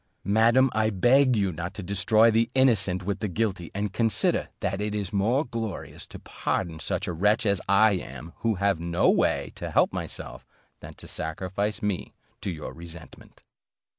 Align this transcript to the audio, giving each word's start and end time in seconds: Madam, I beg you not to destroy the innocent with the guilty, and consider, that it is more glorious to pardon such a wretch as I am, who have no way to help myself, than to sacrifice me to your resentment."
Madam, 0.25 0.71
I 0.73 0.89
beg 0.89 1.35
you 1.35 1.51
not 1.51 1.75
to 1.75 1.83
destroy 1.83 2.31
the 2.31 2.49
innocent 2.55 3.03
with 3.03 3.19
the 3.19 3.27
guilty, 3.27 3.69
and 3.75 3.93
consider, 3.93 4.49
that 4.59 4.81
it 4.81 4.95
is 4.95 5.13
more 5.13 5.45
glorious 5.45 6.07
to 6.07 6.17
pardon 6.17 6.79
such 6.79 7.05
a 7.07 7.13
wretch 7.13 7.45
as 7.45 7.61
I 7.69 7.91
am, 7.91 8.33
who 8.37 8.55
have 8.55 8.79
no 8.79 9.11
way 9.11 9.51
to 9.53 9.69
help 9.69 9.93
myself, 9.93 10.43
than 10.79 10.95
to 10.95 11.07
sacrifice 11.07 11.83
me 11.83 12.15
to 12.41 12.49
your 12.49 12.73
resentment." 12.73 13.43